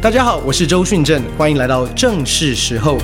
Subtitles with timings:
[0.00, 2.96] 大家好，我是周训正，欢迎来到正是时候。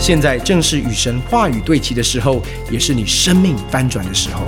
[0.00, 4.46] 现在正是与神话语对齐的时候，也是你生命翻转的时候。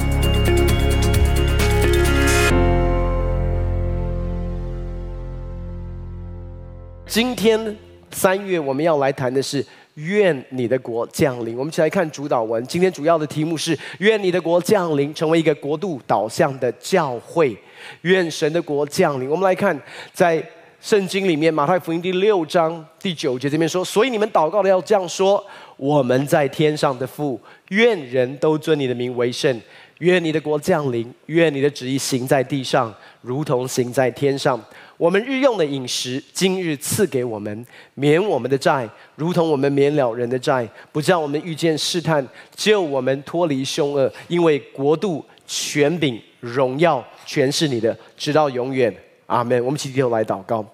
[7.07, 7.77] 今天
[8.11, 9.63] 三月，我们要来谈的是
[9.97, 11.55] “愿你的国降临”。
[11.59, 12.67] 我们一起来看主祷文。
[12.67, 17.55] 今天主要的题目是“愿你的国降临”，成为一个国度导向的教会。
[18.03, 19.29] 愿神的国降临。
[19.29, 19.79] 我们来看，
[20.13, 20.43] 在
[20.81, 25.45] 圣经里面，马太福音第六章第九节这边说：“所以你们祷告的要这样说：
[25.77, 29.61] 我们在天上的父，愿人都尊你的名为圣。
[29.99, 31.13] 愿你的国降临。
[31.27, 34.59] 愿你的旨意行在地上，如同行在天上。
[34.97, 44.11] 我们日用的饮食，今日赐给我们，免我们的债，如同我们免了人的债，不叫我们遇见试探，救我们脱离凶恶。
[44.29, 48.93] 因为国度、权柄、荣耀。”全是你的，直到永远，
[49.27, 49.65] 阿门。
[49.65, 50.67] 我们起低头来祷告，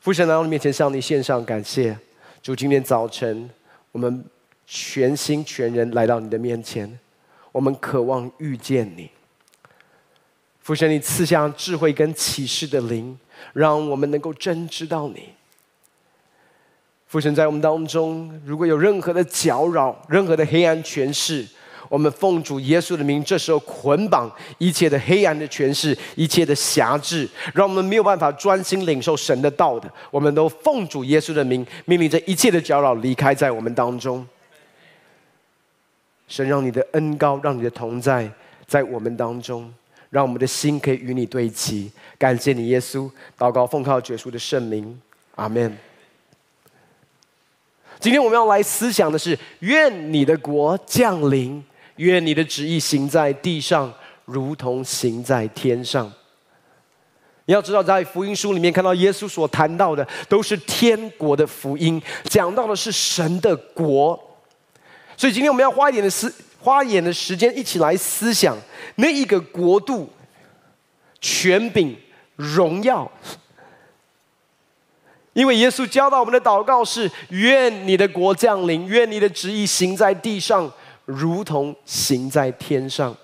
[0.00, 1.98] 父神来到你面前，向你献上感谢。
[2.40, 3.50] 主，今天早晨，
[3.90, 4.24] 我们
[4.64, 6.98] 全心全人来到你的面前，
[7.50, 9.10] 我们渴望遇见你。
[10.60, 13.18] 父神，你赐下智慧跟启示的灵，
[13.54, 15.30] 让我们能够真知道你。
[17.08, 21.44] 父神，在我们当中，如果有任何的搅扰，任何的黑暗权势。
[21.88, 29.90] 我们奉主耶稣的名，这时候捆绑一切的黑暗的权势，一切的辖制，让我们没有办法专心领受神的道的。
[30.10, 34.26] 我们都奉主耶稣的名，命令这一切的搅扰离开在我们当中。
[36.28, 38.30] 神让你的恩高，让你的同在
[38.66, 39.72] 在我们当中，
[40.10, 41.90] 让我们的心可以与你对齐。
[42.18, 45.00] 感谢你，耶稣，祷告奉靠耶稣的圣名，
[45.36, 45.74] 阿门。
[47.98, 51.64] 今天我们要来思想的是：愿你的国降临。
[51.98, 53.92] 愿你的旨意行在地上，
[54.24, 56.12] 如同行在天上。
[57.44, 64.18] 你要知道，在福音书里面看到耶稣所谈到的，都是天国的福音，讲到的是神的国。
[65.16, 68.54] 所以今天我们要花一点的思，花一点的时间，一起来思想
[68.96, 70.10] 那一个国度、
[71.20, 71.96] 权柄、
[72.36, 73.10] 荣耀。
[75.32, 80.70] 因为耶稣教导我们的祷告是：愿你的国降临，愿你的旨意行在地上。
[81.08, 83.16] 如同行在天上，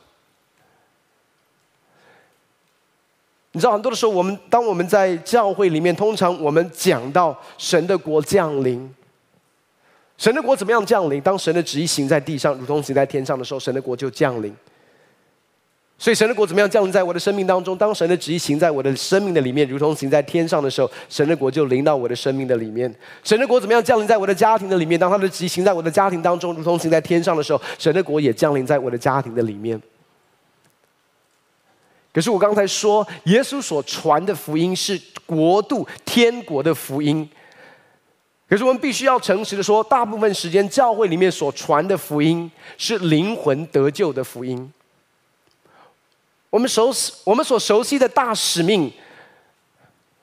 [3.53, 8.91] 你知道，很多的时候，我们当我们在教会里面，通常我们讲到神的国降临，
[10.17, 11.21] 神的国怎么样降临？
[11.21, 14.56] 当神的旨意行在地上，如同行在天上的时候，神的国就降临。
[15.97, 17.78] 所以神的国怎么样降临在我的生命当中？
[17.78, 22.93] 当神的旨意行在我的生命的里面，如同行在天上的时候，神的国就临到我的生命的里面。
[23.22, 24.99] 神的国怎么样降临在我的家庭的里面？
[24.99, 29.81] 当他的旨意行在我的家庭当中，如同行在天上的时候，神的国也降临在我的家庭的里面。
[32.12, 37.26] 可是我刚才说，耶稣所传的福音是国度、天国的福音。
[38.49, 44.71] 可是我们必须要诚实的说，大部分时间教会里面所传的福音是灵魂得救的福音。
[46.55, 48.89] 我们熟悉我们所熟悉的大使命，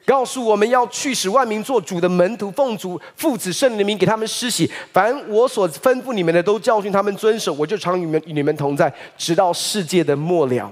[0.05, 4.71] 告诉我们要去使万民做主的门徒，奉主父子圣灵的名给他们施洗。
[4.93, 7.51] 凡我所吩咐你们的，都教训他们遵守。
[7.55, 10.71] 我就常与你们与你们同在，直到世界的末了。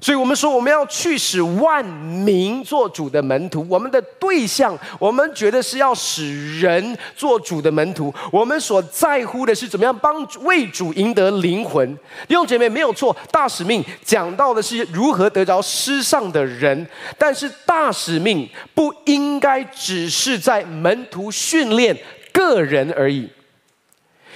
[0.00, 3.66] 所以我们说，我们要去使万民做主的门徒。
[3.68, 8.12] 我们的对象，我们觉得是要使人做主的门徒。
[8.32, 11.94] 我们所在乎的是怎么样帮为主赢得灵魂。
[12.26, 16.86] 弟兄姐妹，没有错，大使命讲到的是如何得着失上的人。
[17.18, 21.96] 但是大使命不应该只是在门徒训练
[22.32, 23.28] 个人而已。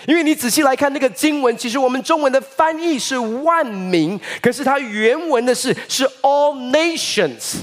[0.07, 7.57] 因为你仔细来看那个经文，其实我们中文的翻译是万民，可是它原文的是是 all nations。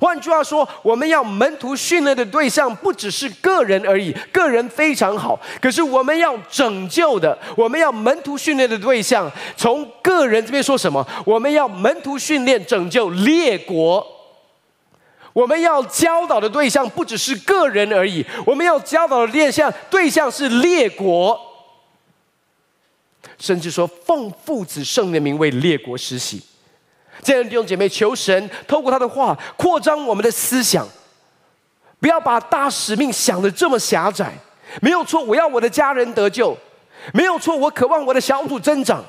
[0.00, 11.04] 换句话说，我们要门徒训练的对象不只是个人而已，个人非常好，可是我们要拯救的，我们要门徒训练的对象，从个人这边说什么？
[11.24, 14.06] 我们要门徒训练拯救列国，
[15.32, 21.47] 我们要教导的对象不只是个人而已，我们要教导的对象对象是列国。
[23.38, 26.42] 甚至说，奉父子圣灵的名为列国施洗。
[27.22, 30.86] 这样的弟兄姐妹，求神透过他的话扩张我们的思想，
[32.00, 34.32] 不要把大使命想得这么狭窄。
[34.80, 36.56] 没有错，我要我的家人得救，
[37.12, 39.04] 没有错，我渴望我的小组增长。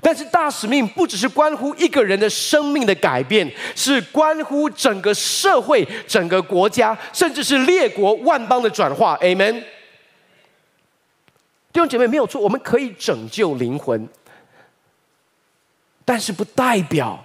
[0.00, 9.18] 但是大使命不只是关乎一个人的生命的改变，是关乎整个社会、整个国家，甚至是列国万邦的转化。
[9.20, 9.62] Amen。
[11.72, 14.06] 弟兄姐妹，没有错，我们可以拯救灵魂，
[16.04, 17.24] 但是不代表，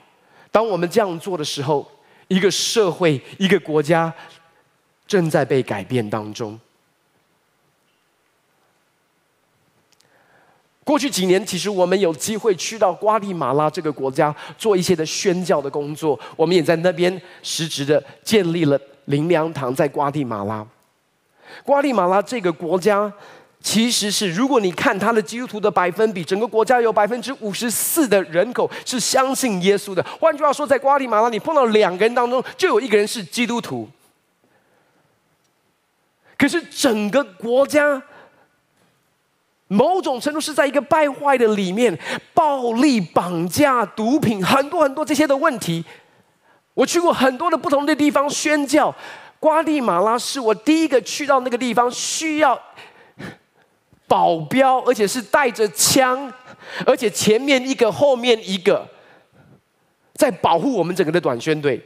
[0.52, 1.86] 当我们这样做的时候，
[2.30, 4.14] 一个社会、一个国家
[5.06, 6.58] 正在被改变当中。
[10.86, 16.18] 过去几年，其实我们有机会去到瓜地马拉这个国家做一些的宣教的工作。
[16.38, 20.66] 我们也在那边实质的建立了灵粮堂，在瓜地马拉。
[21.66, 23.12] 瓜地马拉这个国家，
[23.68, 30.02] 其实是如果你看他的基督徒的百分比，整个国家有百分之五十四的人口是相信耶稣的。
[30.22, 33.90] 换句话说，在瓜地马拉，你碰到两个人当中，就有一个人是基督徒。
[36.38, 38.02] 可是整个国家。
[39.68, 42.00] 某种程度是在一个败坏的里面，
[42.34, 45.84] 暴力、绑架、毒品，很多很多这些的问题。
[46.74, 48.96] 我去过很多的不同的地方宣教，
[49.42, 52.58] 瓜地马拉是我第一个去到那个地方，需要
[54.08, 56.32] 保镖，而且是带着枪，
[56.86, 58.88] 而且前面一个，后面一个，
[60.14, 61.86] 在保护我们整个的短宣队，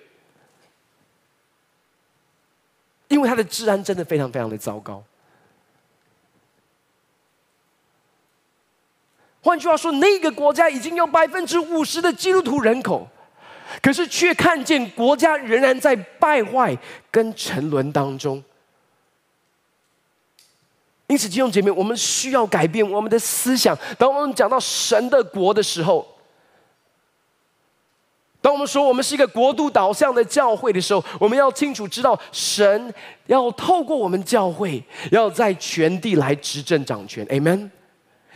[3.07, 5.03] 因为它的治安真的非常非常的糟糕。
[9.43, 13.07] 换句话说，那个国家已经有百分之五十的基督徒人口，
[13.81, 16.77] 可是却看见国家仍然在败坏
[17.09, 18.43] 跟沉沦当中。
[21.11, 23.77] 因此，弟兄姐妹，我们需要改变我们的思想。
[23.97, 26.07] 当我们讲到神的国的时候，
[28.39, 32.93] 当我们说我们是一个国度导向的教会的时候，我们要清楚知道，神
[33.25, 34.81] 要透过我们教会，
[35.11, 37.25] 要在全地来执政掌权。
[37.25, 37.69] Amen。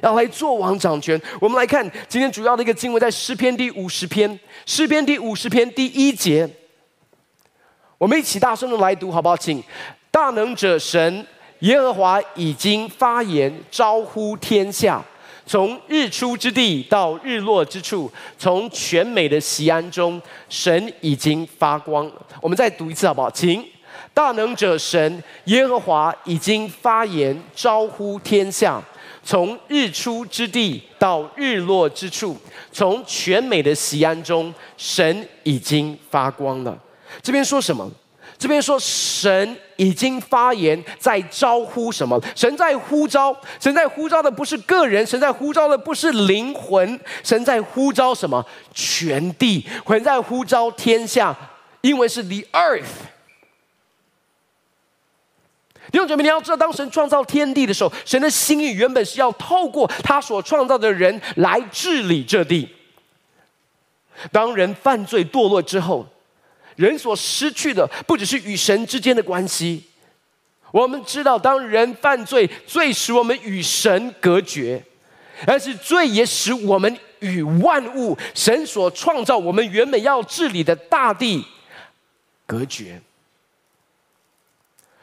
[0.02, 1.20] 要来做王掌权。
[1.40, 6.50] 我们来看今天主要的一个经文，在诗篇第五十篇，诗篇第五十篇第一节。
[7.98, 9.38] 我们一起大声的来读，好不好？
[9.38, 9.64] 请，
[10.12, 11.26] 大能者神
[11.60, 15.04] 耶和华已经发言，招呼天下，
[15.46, 22.12] 从日出之地到日落之处，从全美的锡安中，神已经发光。
[22.42, 23.32] 我们再读一次，好不好？
[23.32, 23.66] 请，
[24.14, 28.82] 大能者神耶和华已经发言，招呼天下。
[29.24, 32.38] 从日出之地到日落之处，
[32.72, 36.78] 从全美的锡安中，神已经发光了。
[37.24, 37.90] 这边说什么？
[38.38, 42.22] 这边说神已经发言，在招呼什么？
[42.36, 48.46] 神在呼召，神在呼召的不是个人，神在呼召的不是灵魂，神在呼召什么？
[48.74, 51.36] 全地，神在呼召天下，
[51.82, 52.84] 因为是 the earth。
[55.92, 62.68] 弟兄姐妹，你要知道，当神创造天地的时候，神的心意原本是要透过他所创造的人来治理这地。
[64.32, 66.06] 当人犯罪堕落之后，
[66.76, 69.84] 人所失去的不只是与神之间的关系。
[70.72, 74.84] 我们知道，当人犯罪，罪使我们与神隔绝，
[75.48, 81.46] 而是罪也使我们与万物、神所创造、我们原本要治理的大地
[82.46, 83.02] 隔绝。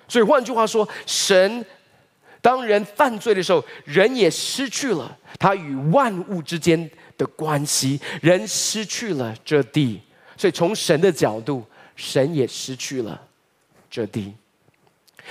[0.06, 1.64] 所以换句话说，神
[2.42, 10.02] 当人犯罪的时候，人也失去了他与万物之间的关系，人失去了这地。
[10.42, 13.28] 所以从神的角度，神也失去了
[13.88, 14.34] 这地。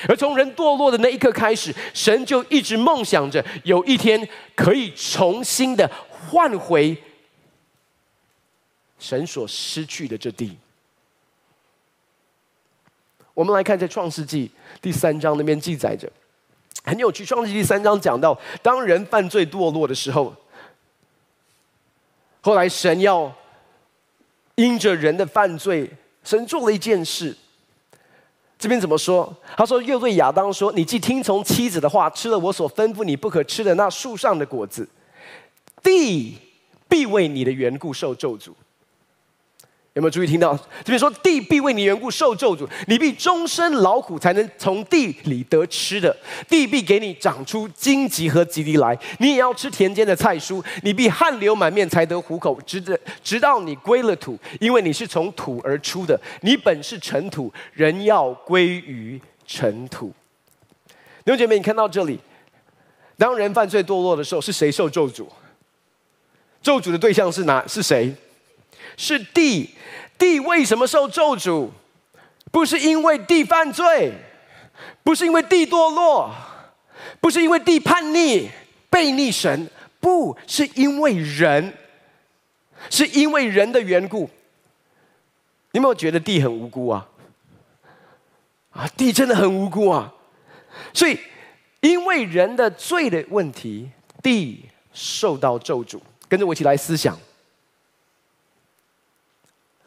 [0.07, 4.25] 而从人堕落的那一刻开始，神就一直梦想着有一天
[4.55, 6.95] 可以重新的换回
[8.99, 10.57] 神所失去的这地。
[13.33, 14.49] 我们来看在创世纪
[14.81, 16.09] 第三章那边记载着，
[16.85, 17.25] 很有趣。
[17.25, 20.33] 创世纪第三章讲到，当人犯罪堕落的时候，
[22.39, 23.35] 后来神要
[24.61, 25.89] 因着人的犯罪，
[26.23, 27.35] 神做了一件事。
[28.59, 29.35] 这边怎么说？
[29.57, 34.87] 他说又对亚当说：“你既听从妻子的话，吃了我所吩咐你不可吃的那树上的果子，
[35.81, 36.37] 地
[36.87, 38.51] 必为你的缘故受咒诅。”
[39.94, 40.56] 有没有注意听到？
[40.86, 46.16] 这边说地必为你缘故受咒诅，你必终身劳苦才能从地里得吃的。
[46.48, 50.64] 地必给你长出荆棘和蒺藜来，你也要吃田间的菜蔬。
[50.83, 56.18] 你必汗流满面才得糊口，直的直到你归了土，因为你是从土而出的。
[56.40, 60.14] 你本是尘土，人要归于尘土。
[61.26, 62.18] 弟兄姐妹，你看到这里，
[63.18, 65.28] 当人犯罪堕落的时候，是谁受咒诅？
[66.62, 67.68] 咒诅的对象是哪？
[67.68, 68.16] 是谁？
[69.01, 69.71] 是地，
[70.15, 71.69] 地为什么受咒诅？
[72.51, 74.13] 不是因为地犯罪，
[75.01, 76.31] 不是因为地堕落，
[77.19, 78.47] 不是因为地叛逆、
[78.91, 79.67] 背逆神，
[79.99, 81.73] 不是因为人，
[82.91, 84.29] 是因为人的缘故。
[85.71, 87.07] 你有没有觉得地很无辜啊？
[88.69, 90.13] 啊，地真的很无辜啊！
[90.93, 91.17] 所以，
[91.79, 93.89] 因为人的罪的问题，
[94.21, 95.99] 地受到咒诅。
[96.29, 97.17] 跟着我一起来思想。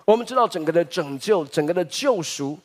[0.04, 2.58] 我们知道整个的拯救，整个的救赎，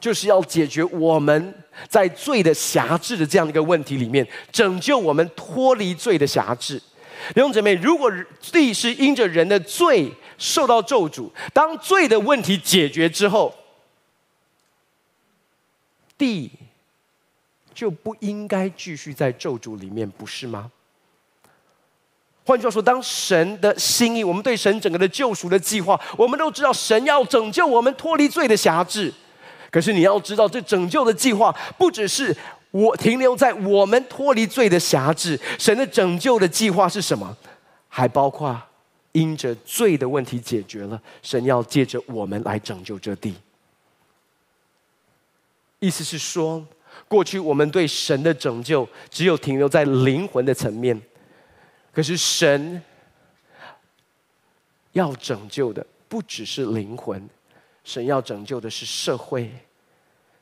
[0.00, 1.54] 就是要解决我们
[1.88, 6.82] 在罪的辖制的这样一个问题里面，拯救我们脱离罪的辖制。
[7.34, 8.12] 弟兄姐妹，如果
[8.50, 13.54] 地是因着人的罪受到咒诅，当罪的问题解决之后，
[16.18, 16.50] 地
[17.72, 20.72] 就不应该继续在咒诅里面，不是吗？
[22.44, 29.12] 换句话说，当神的心意，我们对神整个的救赎的计划，我们都知道神要拯救我们脱离罪的辖制。
[29.70, 32.36] 可是你要知道，这拯救的计划不只是
[32.72, 37.36] 我停留在我们脱离罪的辖制，神的拯救的计划是什么？
[37.88, 38.60] 还包括
[39.12, 43.34] 因着罪的问题解决了，神要借着我们来拯救这地。
[45.78, 46.66] 意思是说，
[47.06, 51.00] 过去我们对神的拯救只有停留在灵魂的层面。
[51.92, 52.82] 可是神
[54.92, 57.28] 要拯救的不只是灵魂，
[57.84, 59.50] 神要拯救的是社会，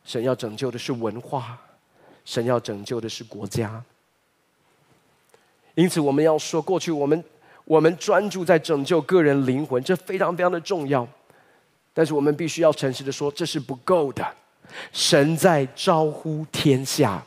[0.04, 1.60] 神要拯救的是文化，
[2.24, 3.82] 神要拯救的是国家。
[5.74, 7.24] 因此，我们要说，过去我们
[7.64, 11.06] 我们专注在拯救个人灵魂，这非常非常的重要。
[11.92, 14.24] 但是，我们必须要诚实的说，这是不够的。
[14.92, 17.24] 神在招呼天下，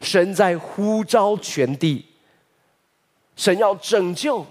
[0.00, 2.04] 神在呼召全地。
[3.38, 4.44] 神要拯救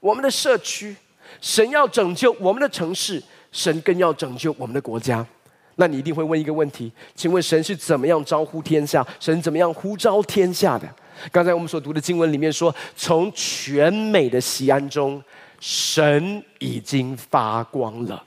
[0.00, 0.94] 我们的社区，
[1.40, 5.24] 神要拯救我们的城市，神更要拯救我们的国家。
[5.76, 9.06] 那你一定会问一个问题：请问神是怎么样招呼天下？
[9.20, 10.88] 神怎么样呼召天下的？
[11.30, 15.22] 刚才我们所读的经文里面说，从全美的西安中，
[15.60, 18.24] 神已经发光了。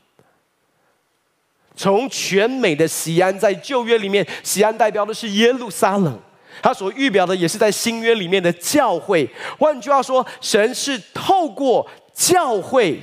[1.75, 6.18] 从全美的西安，在旧约里面，西安代表的是耶路撒冷。
[6.61, 9.29] 他所预表的也是在新约里面的教会。
[9.57, 13.01] 换句话说，神是透过教会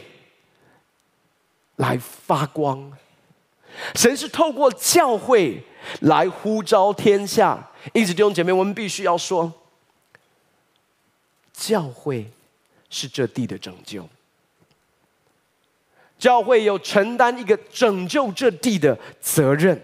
[1.77, 2.93] 来发光，
[3.95, 5.63] 神是透过教会
[6.01, 7.71] 来呼召天下。
[7.93, 9.53] 因此，弟兄姐妹，我们必须要说，
[11.53, 12.31] 教会
[12.91, 14.09] 是这地的拯救，
[16.19, 19.81] 教会有承担一个拯救这地的责任。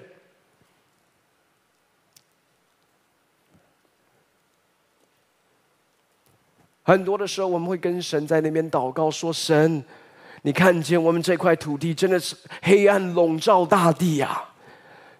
[6.92, 9.82] 很多的时候，我们会跟神在那边祷告，说：“神，
[10.42, 14.44] 你看见我们这块土地真的是黑暗笼罩大地呀，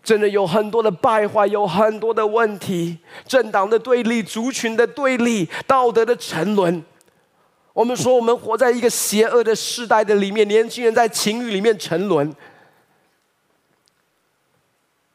[0.05, 6.85] 真的有很多的败坏，有很多的问题，政党的对立、族群的对立、道德的沉沦。
[7.73, 12.31] 我们说，我们活在一个邪恶的时代的里面，年轻人在情欲里面沉沦。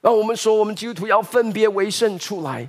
[0.02, 2.68] 那我们说，我们基督徒要分别为圣出来。”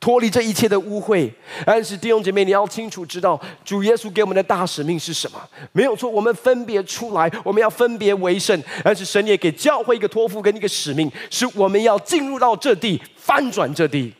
[0.00, 1.30] 脱离这一切的污秽，
[1.66, 5.40] 但是弟兄姐妹，你要清楚知道，主耶稣给我们的大使命是什么？
[5.72, 8.62] 没有错，我们分别出来，我们要分别为圣。
[8.84, 14.14] 但是神也给教会一个托付跟一个使命，是我们要进入到这地，翻转这地。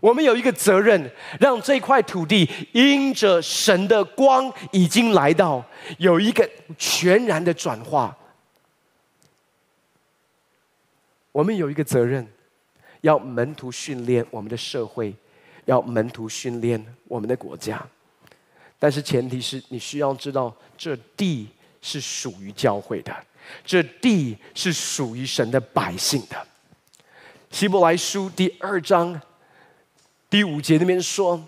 [0.00, 5.64] 我们有一个责任，让这块土地因着神的光已经来到，
[5.98, 8.16] 有一个全然的转化。
[11.32, 12.26] 我们有一个责任。
[13.00, 15.14] 要门徒训练我们的社会，
[15.64, 17.84] 要门徒训练我们的国家，
[18.78, 21.48] 但是前提是你需要知道，这地
[21.80, 23.14] 是属于教会的，
[23.64, 26.36] 这地是属于神的百姓的。
[27.50, 29.20] 希伯来书第二章
[30.28, 31.42] 第五节那边说，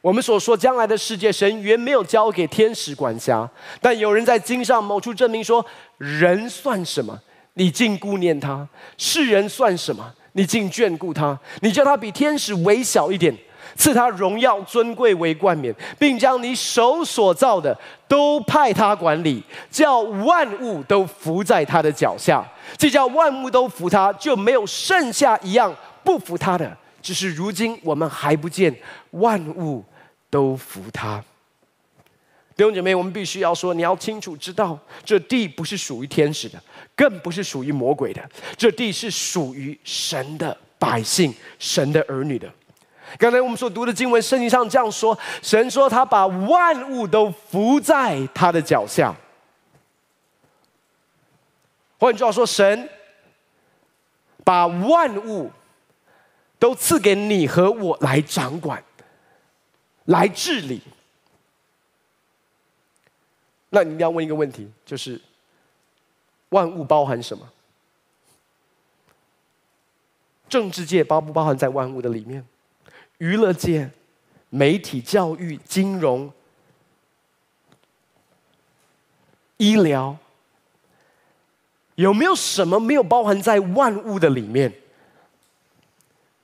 [0.00, 5.64] 我们所说将来的世界，神原没有交给天使管辖，但有人在经上某处证明说，
[5.98, 7.20] 人算什么？
[7.54, 10.14] 你竟顾念他；世人算什么？
[10.32, 13.34] 你竟眷顾他，你叫他比天使微小一点，
[13.76, 17.76] 赐他荣耀尊贵为冠冕，并将你手所造的
[18.08, 22.42] 都派他管理，叫万物都服在他的脚下。
[22.76, 26.76] 这叫万物都服他，就没有剩下一样不服他的。
[27.02, 28.74] 只是如今我们还不见
[29.10, 29.84] 万物
[30.30, 31.22] 都服他。
[32.56, 36.62] 弟兄姐妹，我们必须要说，你要清楚知道，这地不是属于天使的。
[36.94, 38.22] 更不是属于魔鬼的，
[38.56, 42.52] 这地是属于神的百姓、神的儿女的。
[43.18, 49.14] 刚才我们所读的经文，圣经上这样说：神说他把万物都伏在他的脚下。
[51.98, 52.88] 换句话说，神
[54.44, 55.50] 把万物
[56.58, 58.84] 都赐给你和我来掌管、
[60.04, 60.82] 来治理。
[63.74, 65.20] 那你一定要问一个问题，就是。
[66.50, 67.50] 万物包含什么？
[70.50, 72.46] 政治界包不包含在万物的里面？
[73.16, 73.90] 娱乐界、
[74.50, 76.30] 媒体、教育、金融、
[79.56, 80.14] 医疗，
[81.94, 84.70] 有没有什么没有包含在万物的里面？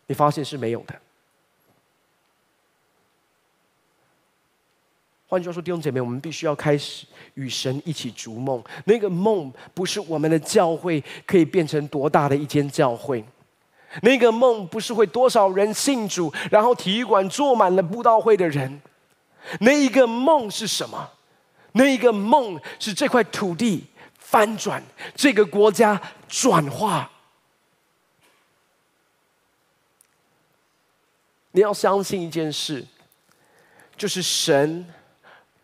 [0.07, 0.99] 你发现是没有的。
[5.31, 8.65] 换句话说，弟兄姐妹，我们必须要开始与神一起逐梦。
[8.87, 13.23] 那个梦不是我们的教会可以变成多大的一间教会，
[14.01, 18.81] 那个梦不是会多少人信主，然后体育馆坐满了布道会的人。
[19.61, 21.11] 那一个梦是什么？
[21.73, 23.85] 那一个梦是这块土地
[24.19, 24.83] 翻转，
[25.15, 27.11] 这个国家转化。
[31.53, 32.87] 你要相信一件事，
[33.95, 34.87] 就是神。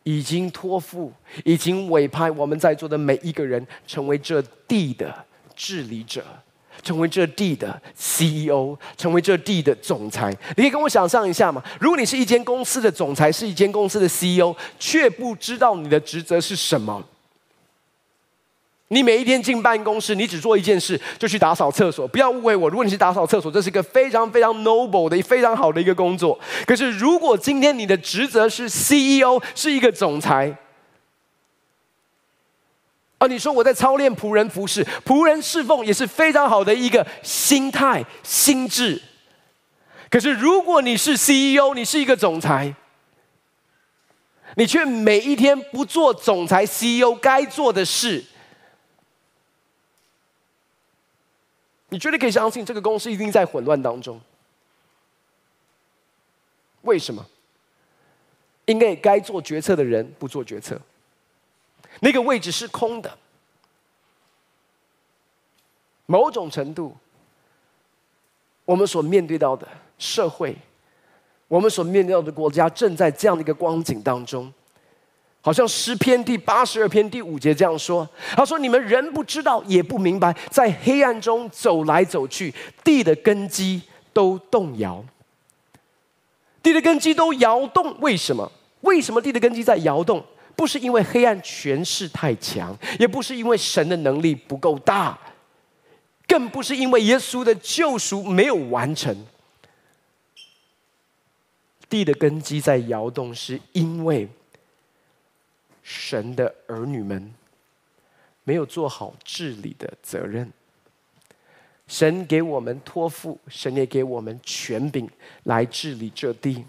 [0.05, 1.13] 已经托付，
[1.45, 5.13] 已经委派我们在座的每一个人成为这地的
[5.57, 6.25] 治理者，
[6.83, 10.31] 成为这地的 CEO，成为这地的总裁。
[10.57, 11.63] 你可以跟我想象一下吗？
[11.81, 17.03] 如果你是一间公司的总裁，是一间公司的 CEO，却不知道你的职责是什么。
[18.95, 22.07] 你每一天进办公室，你只做一件事，就去打扫厕所。
[22.07, 26.39] 不要误会我，如果你是打扫厕所，这是一个非常非常 noble 的、非常好的一个工作。
[26.65, 30.57] 可是，如果今天你的职责是 CEO，是一个总裁，
[33.19, 39.03] 啊，你说我在操练仆人服侍，仆人侍奉也是非常好的一个心态、心智。
[40.09, 42.73] 可是，如果你是 CEO，你是一个总裁，
[44.55, 48.25] 你却每一天不做总裁 CEO 该做的事。
[51.95, 54.21] 你绝对可以相信，这个公司一定在混乱当中。
[56.83, 57.25] 为什么？
[58.65, 60.77] 因为该做决策的人不做决策，
[62.01, 63.17] 那个位置是空的。
[66.07, 66.97] 某种程度，
[68.65, 70.57] 我们所面对到的社会，
[71.47, 74.53] 我们所面对到的国家，正在这样的一个光景当中。
[75.45, 83.83] 好像诗篇第八十二篇第五节这样说：“他说，你们人不知道，也不明白，在黑暗中走来走去，地的根基
[84.15, 85.05] 都动摇。
[86.63, 88.51] 地的根基都摇动，为什么？
[88.81, 90.25] 为什么地的根基在摇动？
[90.57, 95.19] 不是因为黑暗权势太强，也不是因为神的能力不够大，
[96.27, 99.15] 更不是因为耶稣的救赎没有完成。
[101.91, 104.27] 地的根基在摇动，是因为。”
[105.85, 107.33] 神的儿女们
[108.43, 110.51] 没有做好治理的责任，
[111.87, 115.09] 神给我们托付，神也给我们权柄
[115.43, 116.65] 来治理这地。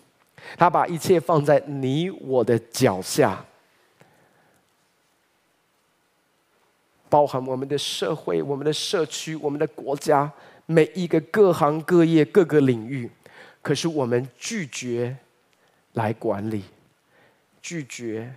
[0.57, 3.43] 他把一切放在你我的脚下，
[7.09, 10.29] 包含我们的社会、我们的社区、我们的国家，
[10.65, 13.09] 每一个各行各业、各个领域。
[13.61, 15.17] 可是我们拒绝
[15.93, 16.63] 来管理，
[17.61, 18.35] 拒绝。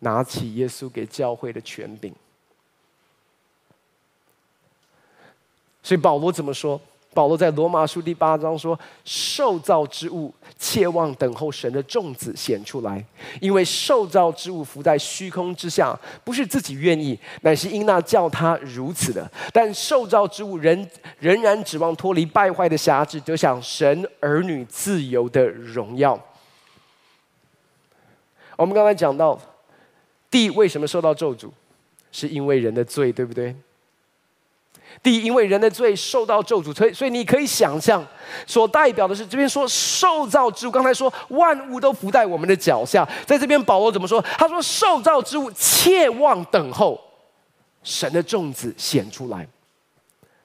[0.00, 2.14] 拿起耶稣给教会的权柄，
[5.82, 6.80] 所以保罗怎么说？
[7.14, 13.02] 保罗在罗马书第八章说：“受造之物切望等候神的众子显出来，
[13.40, 19.26] 因为受造之物伏在虚空之下，不是自己愿意，乃是因那叫他如此的。
[19.50, 20.86] 但受造之物仍
[21.18, 26.22] 仍然指望脱离败坏的辖制，得享神儿女自由的荣耀。”
[28.58, 29.40] 我们刚才讲到。
[30.36, 31.48] 地为什么受到咒诅？
[32.12, 33.56] 是因为人的罪，对不对？
[35.02, 38.06] 地因为人的罪受到咒诅，所以所以你可以想象，
[38.46, 40.70] 所代表的是这边说受造之物。
[40.70, 44.20] 刚才说万物都伏在我们的脚下，在这边保罗怎么说？
[44.36, 47.00] 他说受造之物切望等候
[47.82, 49.48] 神的种子显出来。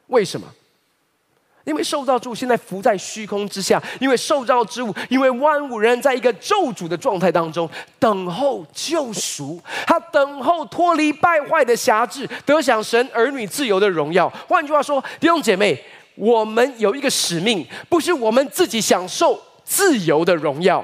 [0.07, 0.47] 为什么？
[1.63, 7.69] 因为受造之物现在浮在虚空之下，因为受造之物，因为万物人在一个咒诅的状态当中，
[7.99, 14.27] 等候救赎，他等候脱离败坏的辖制，得享神儿女自由的荣耀。
[14.47, 15.79] 换句话说，弟兄姐妹，
[16.15, 20.83] 我们有一个使命，不是我们自己享受自由的荣耀，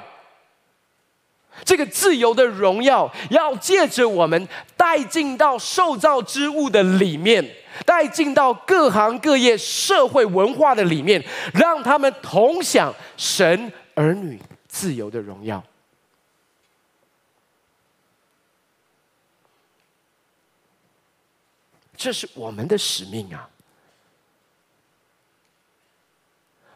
[1.65, 7.43] 这个自由的荣耀要借着我们带进到受造之物的里面。
[7.85, 15.63] 带进到各行各业、社会文化的里面，让他们同享神儿女自由的荣耀。
[21.95, 23.49] 这是我们的使命啊！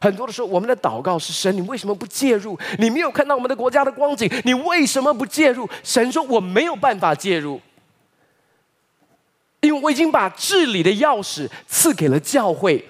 [0.02, 2.60] 很多的时候，我们的祷告是：神，你为什么不介入？
[2.80, 5.70] 你没有看到我们的国家的光景，你为什么不介入？
[5.84, 7.62] 神说：我没有办法介入。
[9.62, 12.84] 因为我已经把治理的钥匙赐给了教会，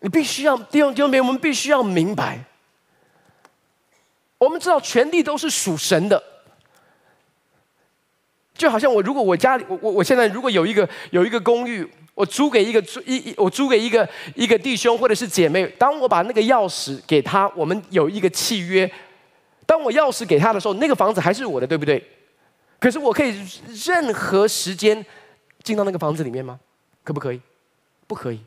[0.00, 2.44] 你必须要弟兄弟兄们，我们必须要明白，
[4.38, 6.22] 我们知道权力都是属神的，
[8.54, 18.90] 就好像我如果我家里我我我现在如果有一个有一个公寓，我租给一个租一一我租给一个一个弟兄或者是姐妹，当我把那个钥匙给他，我们有一个契约，
[19.66, 22.02] 当我钥匙给他的时候，那个房子还是我的，对不对？
[22.78, 23.36] 可是我可以
[23.86, 25.04] 任何时间
[25.62, 26.60] 进到那个房子里面吗？
[27.02, 27.40] 可不可以？
[28.06, 28.40] 不可以。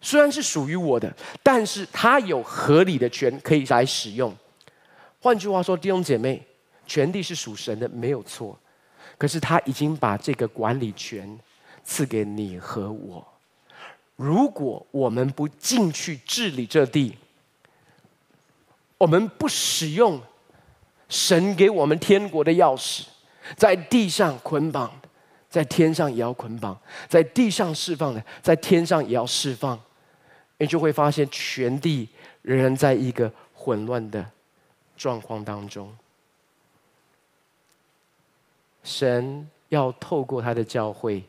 [0.00, 4.34] 虽然是属于我的，但是他有合理的权可以来使用。
[5.20, 6.44] 换句话说，弟兄姐妹，
[6.86, 8.58] 权力是属神的，没有错。
[9.18, 11.38] 可是他已经把这个管理权
[11.84, 13.26] 赐给你和我。
[14.14, 17.16] 如果我们不进去治理这地，
[18.98, 20.20] 我们不使用
[21.08, 23.04] 神给我们天国的钥匙，
[23.56, 24.90] 在地上捆绑，
[25.48, 26.74] 在天上也要捆绑；
[27.08, 29.78] 在地上释放的，在天上也要释放。
[30.58, 32.08] 你就会发现，全地
[32.40, 34.24] 仍然在一个混乱的
[34.96, 35.94] 状况当中。
[38.82, 41.22] 神要透过他的教会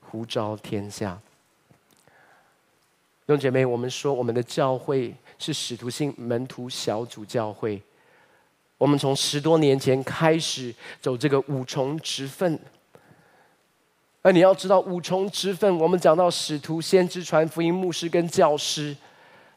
[0.00, 1.18] 呼召天下。
[3.26, 7.80] 弟兄姐妹，我们说我们的教会是使徒性门徒小组教会。
[8.76, 12.58] 我们从十多年前开始走这个五重职分。
[14.22, 18.94] 那你要知道，五重职分，我们讲到使徒、先知、传福音、牧师跟教师。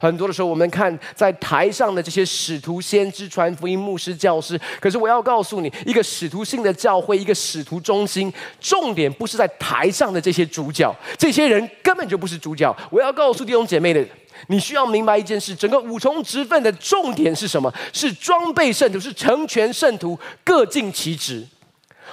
[0.02, 4.60] 很多的时候，我们看在台上的这些使徒、先知、传福音、牧师、教师。
[4.80, 12.76] 可是我要告诉你，一个使徒性的教会，一个使徒中心，重点不是在台上的这些主角，这些人根本就不是主角。
[12.90, 14.04] 我要告诉弟兄姐妹的，
[14.48, 17.72] 你需要明白一件事：整个五重职分的重点是什么？
[17.94, 21.46] 是装备圣徒，是成全圣徒，各尽其职。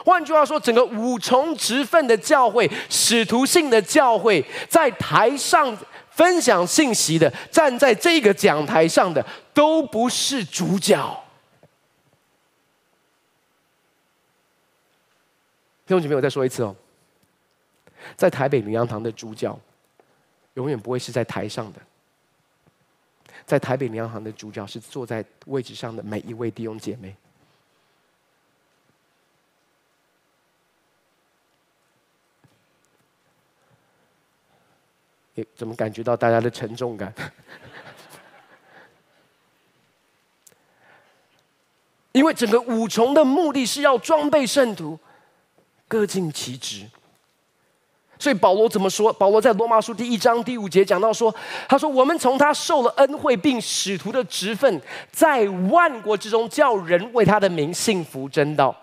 [0.04, 5.76] 换句话说，整个五重职分的教会、使徒性的教会，在台上
[6.18, 10.96] 分享信息的，站在这个讲台上的，都不是主角。
[15.86, 16.74] 弟兄姐妹，我再说一次哦，
[18.16, 19.56] 在台北灵粮堂的主角，
[20.54, 21.80] 永远不会是在台上的，
[23.46, 27.14] 在台北灵粮堂的主角是坐在位置上的每一位弟兄姐妹。
[35.56, 37.12] 怎么感觉到大家的沉重感？
[42.12, 44.98] 因为整个五重的目的是要装备圣徒，
[45.86, 46.86] 各尽其职。
[48.18, 49.12] 所以保罗怎么说？
[49.12, 51.32] 保罗在罗马书第一章第五节讲到说
[51.68, 58.74] ：“他说，我们从他受了恩惠，并使徒的职分，在万国之中叫人为他的名信服真道。”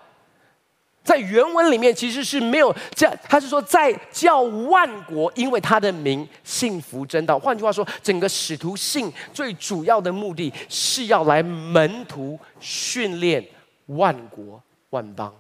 [1.06, 7.38] 在原文里面其实是没有这，他是说在叫万国因为他的名幸福真道。
[7.38, 13.48] 换句话说，整个使徒信最主要的目的是要来门徒训练
[13.86, 15.32] 万国万邦。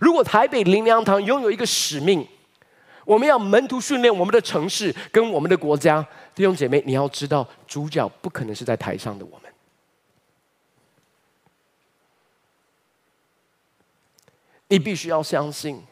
[0.00, 2.26] 如果台北灵粮堂拥有一个使命，
[3.10, 6.00] 我们要门徒训练我们的城市跟我们的国家。
[6.32, 9.52] 弟兄姐妹，你要知道，主角不可能是在台上的我们。
[14.68, 15.82] 你必须要相信，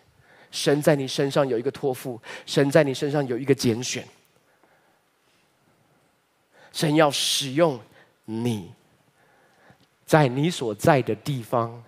[0.53, 4.07] 神在你身上有一个托付，神在你身上有一个拣选，
[6.73, 7.81] 神要使用
[8.27, 8.73] 你，
[10.07, 11.83] 在你所在的地方，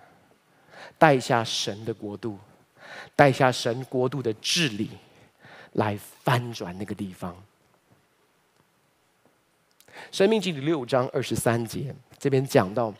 [0.97, 2.37] 带下神的国度，
[3.15, 4.89] 带下神国度的治理，
[5.73, 7.35] 来翻转那个地方。
[10.11, 12.93] 生命记第六章二十三节，这边讲到，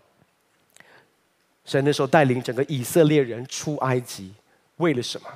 [1.66, 4.32] 神那时候带领整个以色列人出埃及，
[4.78, 5.28] 为了什么？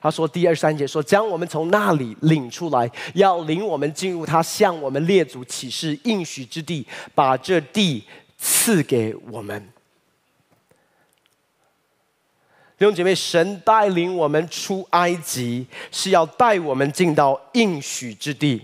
[0.00, 8.04] 他说第二十三节说，将我们从那里领出来，要领我们进入他向我们列祖起誓应许之地，把这地
[8.36, 9.68] 赐给我们。
[12.78, 18.62] 弟兄姐妹，神带领我们出埃及，是要带我们进到应许之地。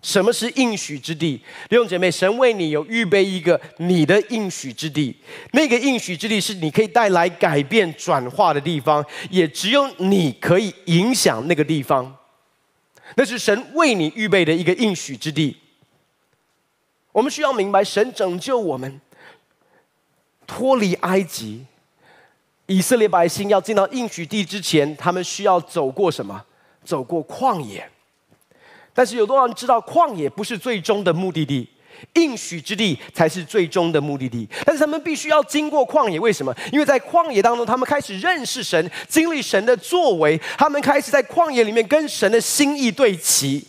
[0.00, 1.42] 什么是应许之地？
[1.68, 5.16] 弟兄姐妹，神为你有预备一个你的应许之地，
[5.50, 12.16] 那个应许之地是你可以带来改变、转化的地方，也只有你可以影响那个地方。
[13.16, 15.56] 那是神为你预备的一个应许之地。
[17.10, 19.00] 我们需要明白，神拯救我们
[20.46, 21.64] 脱离埃及，
[22.68, 26.44] 以色列百姓要进到应许地之前，他们需要走过什么？
[26.84, 27.88] 走过旷野。
[28.92, 31.68] 但是有多少人知道旷野不是最终的目的地？
[32.14, 34.46] 应许之地才是最终的目的地。
[34.66, 36.54] 但是他们必须要经过旷野，为什么？
[36.70, 40.38] 因为在旷野当中，他们开始认识神，经历神的作为。
[40.58, 43.66] 他们开始在旷野里面跟神的心意对齐。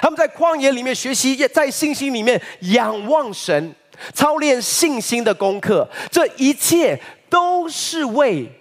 [0.00, 3.74] 他们在旷野里面学习，在信心里面仰望神，
[4.14, 5.88] 操练信心的功课。
[6.10, 7.00] 这一切
[7.30, 8.52] 都是为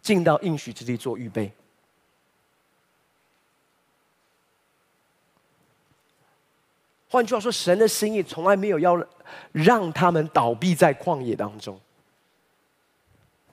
[0.00, 1.52] 进到应许之地做预备。
[7.08, 9.06] 换句话说，神的心意从来没有要
[9.52, 11.78] 让他们倒闭在旷野当中。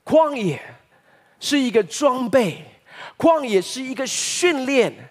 [0.06, 0.60] 旷野
[1.42, 2.64] 是一个装备，
[3.18, 5.10] 旷野是一个训练，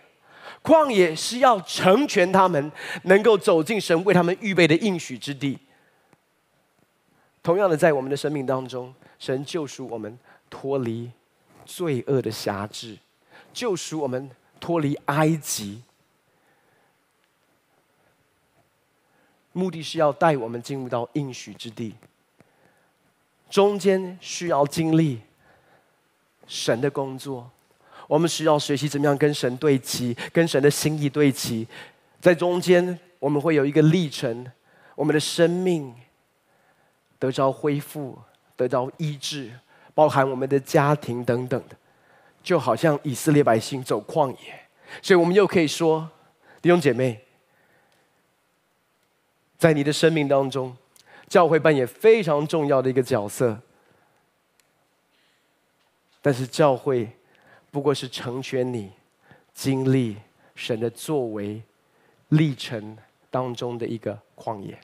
[0.62, 5.58] 旷野是要成全他们，能够走进神为他们预备的应许之地。
[7.42, 11.10] 同样的，在我们的生命当中，神救赎我们脱离
[11.64, 12.96] 罪恶的辖制，
[13.52, 15.82] 救赎我们脱离埃及。
[19.52, 21.94] 目的是要带我们进入到应许之地，
[23.50, 25.20] 中间需要经历
[26.46, 27.50] 神的工作，
[28.06, 31.66] 我们需要学习怎么样跟神对齐，跟神的心意对齐，
[32.20, 34.46] 在中间我们会有一个历程，
[34.94, 35.92] 我们的生命
[37.18, 38.16] 得着恢复，
[38.58, 39.50] 得到医治，
[39.94, 41.76] 包含我们的家庭等等的，
[42.42, 44.68] 就好像以色列百姓走旷野，
[45.00, 46.10] 所以我们又可以说，
[46.60, 47.24] 弟兄姐妹。
[49.56, 50.76] 在你的生命当中，
[51.26, 53.60] 教会扮演非常重要的一个角色。
[56.22, 57.10] 但是教会
[57.70, 58.92] 不过是成全你
[59.52, 60.16] 经历
[60.54, 61.60] 神的作为
[62.28, 62.96] 历程
[63.30, 64.78] 当中的一个旷野。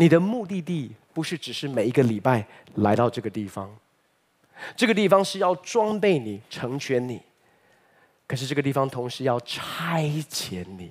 [0.00, 3.70] 你的目的地不是只是每一个礼拜来到这个地方，
[4.74, 7.20] 这个地方是要装备你、成全你。
[8.26, 10.90] 可是这个地方同时要差遣你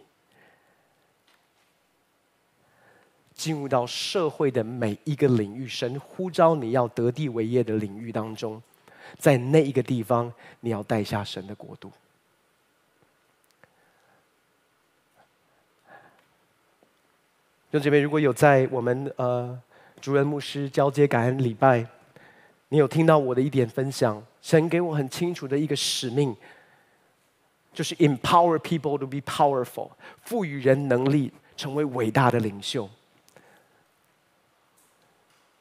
[3.34, 8.62] 进入到社会的每一个领域，神呼召你要得地为业的领域当中，
[9.18, 11.92] 在那一个地方，你要带下神的国度。
[17.72, 19.56] 弟兄姐妹，如果有在我们呃
[20.02, 21.86] 主任牧师交接感恩礼拜，
[22.70, 26.36] 你有听到我的一点分享，神给我很清楚的一个使命。
[27.72, 29.92] 就是 empower people to be powerful，
[30.24, 32.90] 赋予人能力成为伟大的领袖。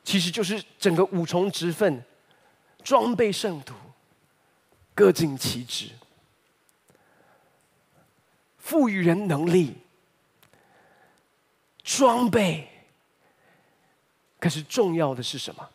[0.03, 2.03] 其实就是整个五重职分，
[2.83, 3.75] 装备圣徒，
[4.95, 5.91] 各尽其职，
[8.57, 9.77] 赋予人能力，
[11.97, 12.69] 装备。
[14.39, 15.67] 可是重要的是什么？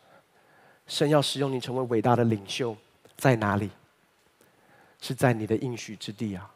[0.86, 2.76] 神要使用你成为伟大的领袖，
[3.16, 3.68] 在哪里？
[5.00, 6.50] 是在你的应许之地啊，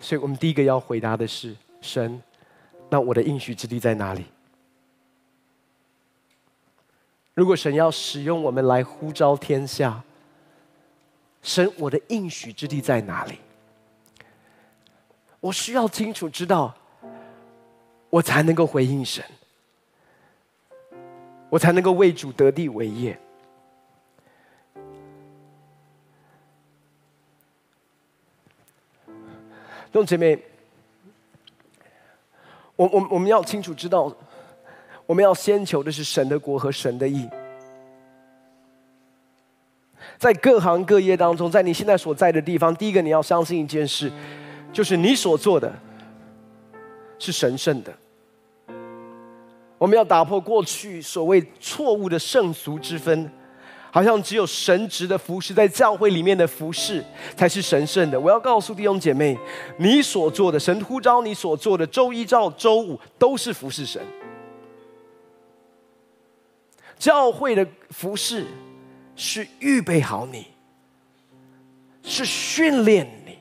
[0.00, 2.20] 所以我们第一个要回答的是：神，
[2.90, 4.26] 那我的应许之地在哪里？
[7.32, 10.02] 如果神要使用我们来呼召天下，
[11.42, 13.38] 神，我的应许之地在哪里？
[15.40, 16.76] 我需要清楚知道，
[18.14, 19.24] 我才能够回应神，
[21.50, 23.18] 我才能够为主得地为业。
[29.06, 30.40] 弟兄姐妹，
[32.76, 34.16] 我我我们要清楚知道，
[35.06, 37.28] 我们要先求的是神的国和神的义。
[40.18, 44.12] 在各行各业当中，在你现在所在的地方，第一个你要相信一件事，
[44.72, 45.74] 就是你所做的
[47.18, 47.92] 是神圣的。
[49.78, 53.30] 我们要打破过去所谓错误的圣俗之分。
[53.90, 57.00] 好像只有神职的服侍，在教会里面的服侍
[57.36, 58.18] 才是神圣的。
[58.18, 59.38] 我要告诉弟兄姐妹，
[59.78, 64.02] 你所做的，神呼召你所做的，周一到周五都是服侍神。
[66.98, 68.44] 教会的服侍
[69.14, 70.48] 是预备好你，
[72.02, 73.38] 是训练你，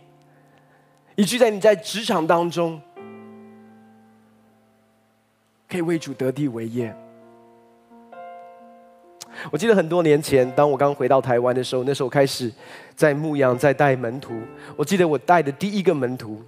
[1.15, 2.79] 以至于在你在职场当中
[5.73, 6.95] 可以为主得地为业。
[9.51, 12.53] 我记得很多年前，当我刚回到台湾的时候，那时候开始
[12.95, 14.39] 在牧养，在带门徒。
[14.75, 16.43] 我记得我带的第一个门徒，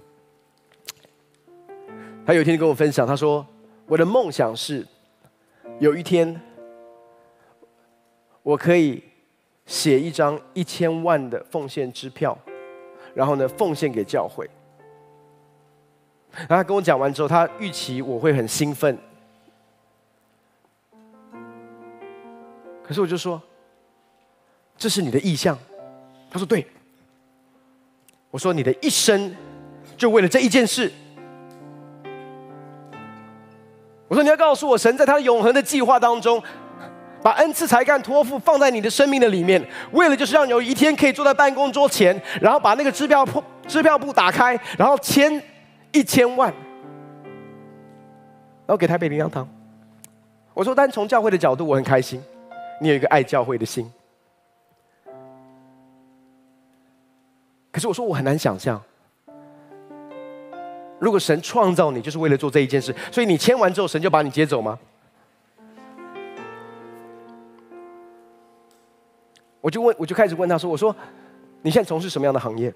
[2.24, 3.44] 他有一天跟我分享，他说
[3.88, 4.86] ：“我的梦想是
[5.80, 6.40] 有一天，
[8.44, 9.02] 我可以
[9.64, 12.38] 写一张一千万的奉献支票，
[13.12, 14.48] 然后呢，奉献给教会。”
[16.30, 18.96] 然后他跟我讲完之后，他预期我会很兴奋。
[22.86, 23.40] 可是我就说，
[24.76, 25.58] 这是你的意向。
[26.30, 26.66] 他说对。
[28.30, 29.34] 我说你的一生
[29.96, 30.92] 就为了这一件事。
[34.08, 36.42] 我说你要告诉我，神在他永恒的计划当中，
[37.22, 45.42] 把恩赐才干托付放在你的生命的里面，为了就是让有一天可以坐在办公桌前，然后把那个支票破支票簿打开，然后签
[45.92, 46.52] 一千万，
[48.66, 49.48] 然后给台北灵粮堂。
[50.52, 52.22] 我说，但从教会的角度，我很开心，
[52.80, 53.90] 你有一个爱教会的心。
[57.70, 58.82] 可是我说，我很难想象。
[60.98, 64.78] 如果神创造你就是为了做这一件事，所以你签完之后，神就把你接走吗？
[69.60, 70.96] 我就问，我就开始问他说：“我说，
[71.60, 72.72] 你现在从事什么样的行业？”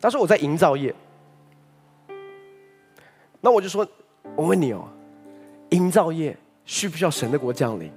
[0.00, 0.94] 他说：“我在营造业。”
[3.40, 3.84] 那我就说
[4.36, 4.86] ：“我问你哦，
[5.70, 7.90] 营造业需不需要神的国降临？”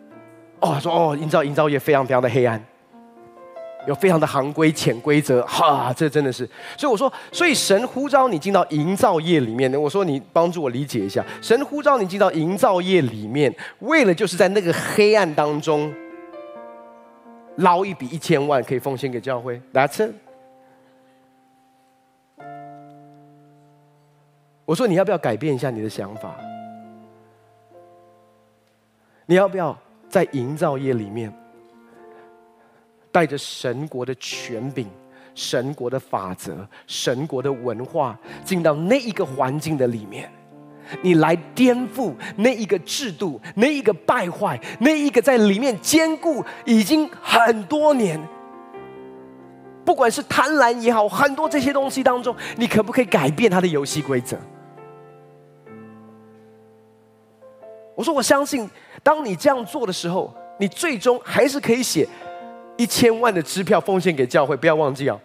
[0.62, 2.64] 哦，说：“哦，营造营造业非常非常的黑暗。”
[3.88, 6.48] 有非常的行规潜规则，哈，这真的是。
[6.78, 9.74] 所以我说，所以神呼召你进到营造业里面。
[9.82, 15.92] 我说你帮助我理解一下，神呼召你进到营造业里面，为了就是在那个黑暗当中
[17.56, 19.60] 捞一笔一千万，可以奉献给教会。
[19.74, 20.14] That's it。
[24.66, 26.36] 我说你要不要改变一下你的想法？
[29.26, 29.76] 你要不要
[30.10, 31.34] 在营造业里面？
[33.12, 34.88] 带着神国的权柄、
[35.34, 40.32] 神国的法则、神国的文化，进到那一个环境的里面，
[41.02, 48.22] 你来颠覆那一个制度、那一个败坏、那一个在里面坚固已经很多年，
[49.84, 54.38] 不管是贪婪也好，很多这些东西当中，你可不可以改变它的游戏规则？
[58.00, 58.70] 我说，我相信，
[59.04, 62.08] 当你这样做的时候，你最终还是可以写。
[62.78, 65.20] 一千万的支票奉献给教会，不要忘记啊！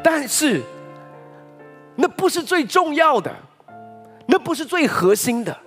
[0.00, 0.62] 但是，
[1.96, 3.34] 那不是最重要的，
[4.28, 5.58] 那不是最核心的，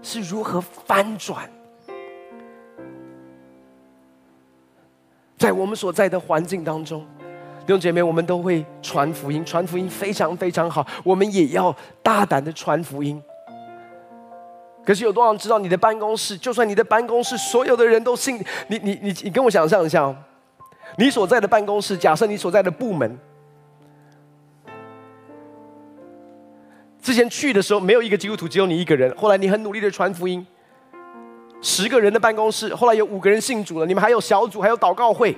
[0.00, 1.50] 是如何翻转，
[5.36, 7.04] 在我们所在的环境当中，
[7.66, 13.20] 弟兄姐妹，我们都会传福音，传福音非常非常好，我们也要大胆的传福音。
[14.84, 16.38] 可是有多少人知道你的办公室？
[16.38, 20.16] 就算你的办公室所有的人都信你，你你你跟我想象一下哦，
[20.96, 23.18] 你所在的办公室，假设你所在的部门，
[27.02, 29.12] 之前去的时候没有一个基督徒，只有你一个人。
[29.16, 30.46] 后来你很努力的传福音，
[31.60, 33.86] 十个人的办公室，后来有五个人信主了。
[33.86, 35.36] 你们还有小组，还有祷告会，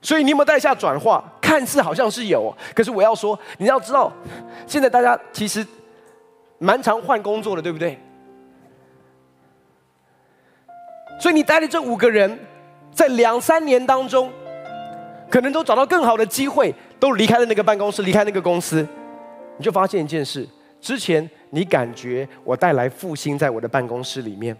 [0.00, 1.24] 所以你有没有带下转化？
[1.40, 4.12] 看似好像是有，可是我要说，你要知道，
[4.66, 5.66] 现在大家其实。
[6.60, 7.96] 蛮常换工作的，对不对？
[11.20, 12.36] 所以你带的这五个人，
[12.90, 14.28] 在两三年当中，
[15.30, 18.84] 可能都找到更好的机会，都离开了那个办公室，离开那个公司，
[19.56, 20.44] 你就发现一件事：
[20.80, 24.56] 之前你感觉我带来复兴在我的办公室里面，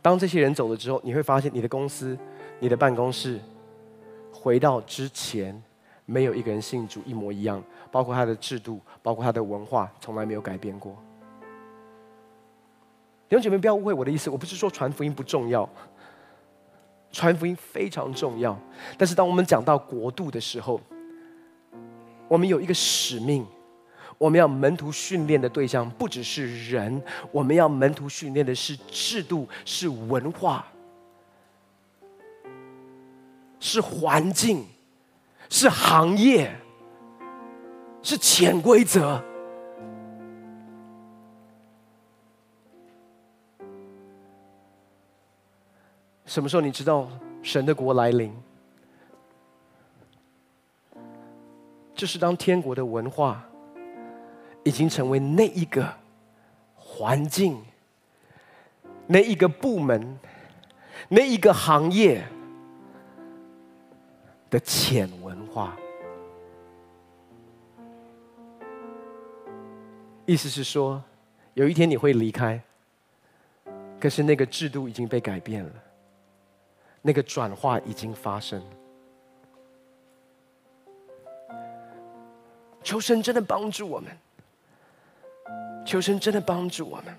[0.00, 2.16] 当这些人走了之后，你会发现你的公司、
[2.60, 3.40] 你的办公室，
[4.32, 5.62] 回到之前
[6.06, 7.62] 没有一个人信主，一模一样。
[7.90, 10.96] 包括他的制度，包括他的文化，从来没有改变过。
[13.28, 15.68] 弟兄姐妹，不要误会我的意思，我不是说传福音不重要，
[17.12, 18.58] 传福音非常重要。
[18.98, 20.80] 但是当我们讲到国度的时候，
[22.26, 23.46] 我们有一个使命，
[24.18, 30.66] 我们要门徒训练的对象不只是人，我们要门徒训练的是制度，是文化，
[33.64, 34.66] 是环境，
[35.48, 36.54] 是行业。
[38.02, 39.24] 是潜规则。
[46.26, 47.08] 什么时候你知道
[47.42, 48.30] 神的国来临？
[51.94, 53.42] 就是当天国的文化
[54.64, 55.90] 已经成为那一个
[56.74, 57.64] 环境、
[59.06, 60.18] 那一个部门、
[61.08, 62.22] 那一个行业
[64.54, 65.76] 的浅文化。
[70.24, 71.02] 意思是说，
[71.54, 72.62] 有一天你会离开，
[73.98, 75.72] 可是那个制度已经被改变了，
[77.02, 78.62] 那个转化已经发生。
[82.84, 84.16] 求神真的帮助我们，
[85.84, 87.12] 求神真的帮助我们。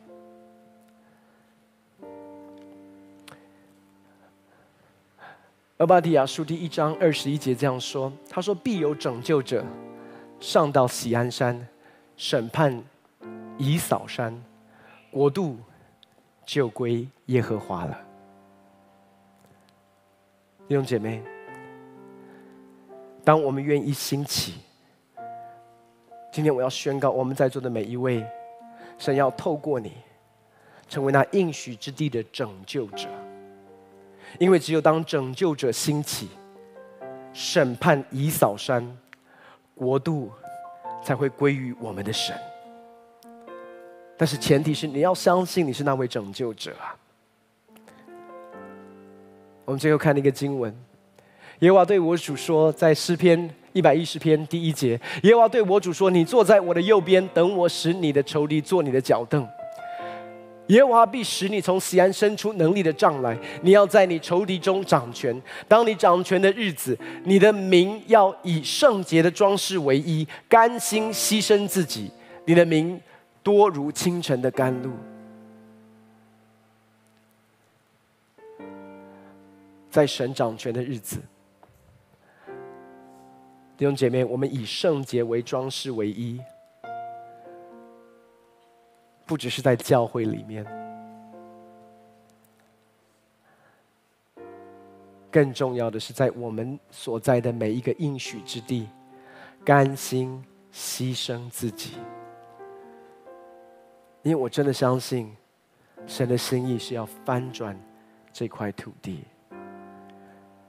[5.80, 9.65] 俄巴底亚书第一章二十一节这样说：“他说必有拯救者
[10.39, 11.67] 上到喜安山，
[12.15, 12.82] 审判。”
[13.57, 14.41] 以扫山，
[15.09, 15.57] 国度
[16.45, 17.97] 就归耶和华了。
[20.67, 21.21] 弟兄姐妹，
[23.23, 24.55] 当我们愿意兴起，
[26.32, 28.26] 今天我要宣告，我们在座的每一位，
[28.97, 29.93] 神要透过你，
[30.89, 33.07] 成为那应许之地的拯救者。
[34.39, 36.27] 因为只有当拯救者兴起，
[37.33, 38.86] 审判已扫山，
[39.73, 40.31] 国度
[41.03, 42.36] 才会归于我们的神。
[44.17, 46.95] 但是前提是你要相信你是那位拯救者啊。
[49.65, 50.73] 我们最后看那个经文，
[51.59, 59.45] 耶和华对我主说，在诗篇一百一十篇第一节，耶和华对我主说：“你坐在我的右边，等我使你的仇敌坐你的脚凳。
[60.68, 65.39] 耶和华必使你从锡安伸出能力的杖来，你要在你仇敌中掌权。
[65.68, 72.09] 当你掌权的日子，你的名要以圣洁的装饰为衣，甘心牺牲自己。
[72.45, 72.99] 你的名
[73.43, 74.91] 多如清晨的甘露。”
[79.89, 81.22] 在神掌权的日子，
[83.78, 86.38] 弟兄姐妹，我们以圣洁为装饰为衣，
[89.26, 90.65] 不只是在教会里面，
[95.32, 98.88] 更重要的是在我们所在的每一个应许之地，
[99.63, 101.93] 甘心牺牲自己，
[104.21, 105.36] 因为我真的相信，
[106.05, 107.76] 神的心意是要翻转
[108.32, 109.23] 这块土地。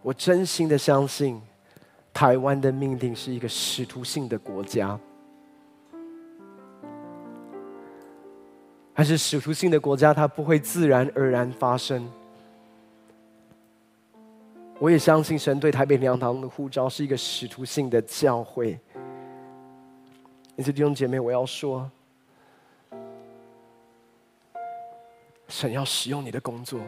[0.03, 1.43] 我真心的相信，
[2.13, 4.99] 台湾的命定是一个使徒性的国家，
[8.97, 12.11] 还是使徒性的国家，它不会自然而然发生。
[14.79, 18.81] 我也相信神对台北粮堂的呼召是一个使徒性的教会。
[20.57, 21.91] 因此，弟兄姐妹，我要说，
[25.49, 26.81] 神要使用你的工作，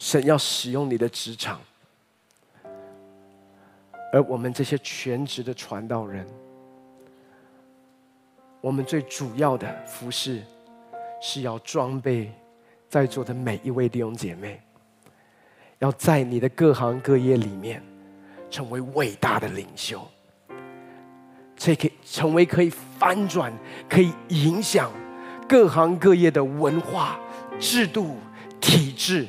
[0.00, 1.60] 神要使用你的职场。
[4.12, 6.26] 而我们这些全职的传道人，
[8.60, 10.42] 我们最主要的服事，
[11.24, 12.32] 是要装备
[12.88, 14.60] 在座的每一位弟兄姐妹，
[15.78, 17.80] 要在你的各行各业里面
[18.50, 20.04] 成为伟大的领袖，
[21.56, 23.52] 这可以成为可以翻转、
[23.88, 24.90] 可以影响
[25.48, 27.16] 各行各业的文化、
[27.60, 28.16] 制度、
[28.60, 29.28] 体制，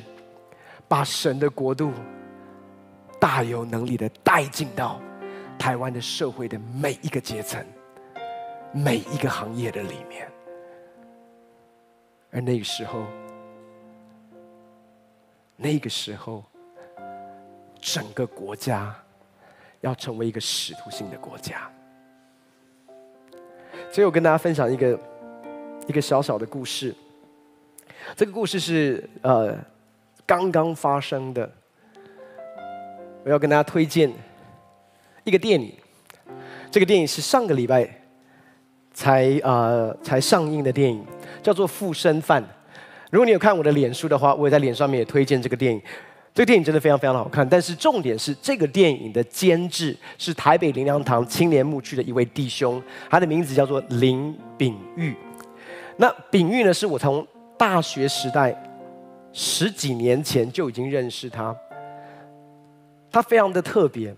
[0.88, 1.92] 把神的国度。
[3.20, 5.00] 大有能力的带进到
[5.58, 7.64] 台湾的社会的每一个阶层、
[8.72, 10.28] 每一个行业的里面，
[12.34, 13.06] 而那个时候，
[15.56, 16.42] 那个时候，
[17.80, 18.94] 整个国家
[19.80, 21.70] 要成为一个使徒性的国家。
[23.92, 24.98] 所以我跟大家分享一个
[25.86, 26.92] 一个小小的故事。
[28.16, 29.56] 这个故事是呃
[30.26, 31.48] 刚刚发生的。
[33.24, 34.12] 我要跟大家推荐
[35.22, 35.72] 一个电影，
[36.70, 37.88] 这个电影是上个礼拜
[38.92, 41.06] 才呃才上映的电影，
[41.44, 42.42] 叫做《附身犯》。
[43.12, 45.80] 如果你有看我的脸书的话，我也在脸上面也推荐这个电影。
[46.32, 55.14] 这个电影真的非常非常的好看，但是重点是这个电影的监制是台北灵粮堂青年牧区的一位弟兄，他的名字叫做林炳玉。
[55.96, 57.24] 那炳玉呢，是我从
[57.56, 58.52] 大学时代
[59.32, 61.54] 十几年前就已经认识他。
[63.12, 64.12] 他非常的特别，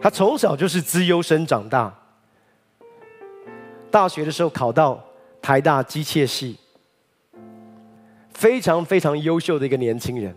[0.00, 1.94] 他从小就是资优生长大，
[3.88, 5.00] 大学的时候考到
[5.48, 6.58] 台大机械系，
[8.34, 10.36] 非常非常优秀的一个年轻人。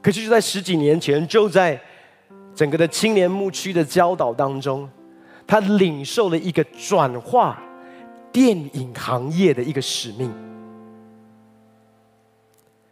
[0.00, 1.78] 可是就在十几年前，就在
[2.54, 4.88] 整个的青年牧区的教导当中，
[5.46, 7.62] 他领受了一个转化
[8.32, 10.32] 电影行业的一个使命。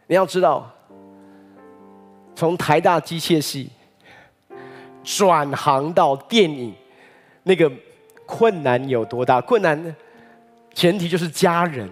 [0.06, 0.70] 你要知道。
[2.36, 3.70] 从台大机械系
[5.02, 6.74] 转行到电影，
[7.44, 7.72] 那个
[8.26, 9.40] 困难有多大？
[9.40, 9.96] 困难呢？
[10.74, 11.88] 前提就是家人、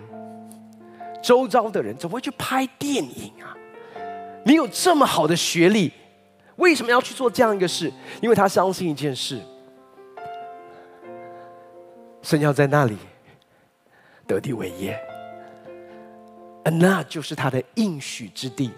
[1.23, 3.57] 周遭的人怎么会去拍电影啊？
[4.45, 5.93] 你有这么好的学历，
[6.57, 7.93] 为什么要去做这样一个事？
[8.21, 9.41] 因为他相信一件事：
[12.23, 12.97] 神要在那里
[14.27, 14.99] 得地为业，
[16.65, 18.73] 而那就是他的应许之地。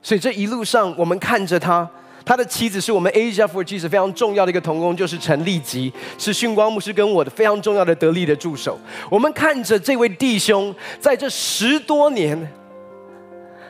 [0.00, 1.90] 所以这一路上，我们看着他，
[2.24, 8.78] 他的妻子是我们 Asia for Jesus 非常重要的一个同工，就是陈立吉，是训光牧师跟我的非常重要的得力的助手。
[9.10, 12.50] 我们看着这位弟兄在这十多年，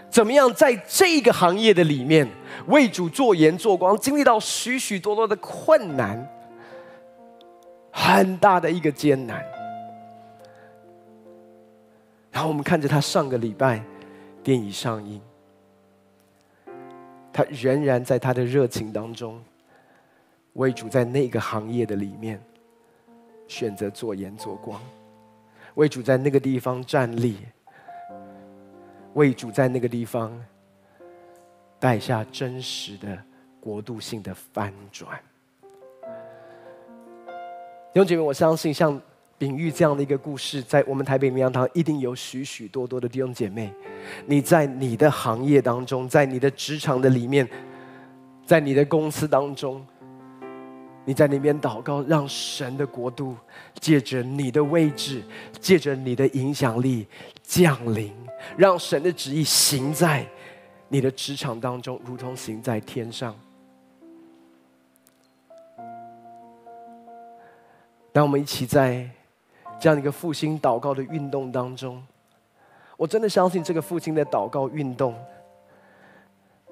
[0.09, 2.29] 怎么样在这个行业的里面
[2.67, 6.25] 为主做盐做光，经历到许许多多的困难，
[7.91, 9.45] 很大的一个艰难。
[12.31, 13.83] 然后我们看着他上个礼拜
[14.45, 15.21] 电影上映。
[17.35, 19.43] 他仍然在他的热情当中，
[20.53, 22.41] 为主在那个行业的里面
[23.49, 24.81] 选择做盐做光，
[25.75, 27.39] 为主在那个地方站立，
[29.15, 30.33] 为主在那个地方
[31.81, 33.21] 带下真实的
[33.59, 35.21] 国度性的翻转。
[37.93, 39.01] 弟兄姐妹，我相信像
[39.37, 43.73] 秉諭这样的一个故事，在我们台北灵粮堂一定有许许多多的弟兄姐妹。
[44.27, 47.49] 你在你的行业当中，在你的职场的里面，
[48.47, 49.85] 在你的公司当中，
[51.05, 53.37] 你在那边祷告，让神的国度
[53.81, 55.23] 借着你的位置，
[55.61, 57.07] 借着你的影响力
[57.43, 58.13] 降临，
[58.57, 60.25] 让神的旨意行在
[60.89, 63.35] 你的职场当中，如同行在天上。
[68.13, 69.11] 当我们一起在
[69.79, 72.03] 这样一个复兴祷告的运动当中，
[72.97, 75.15] 我真的相信这个复兴的祷告运动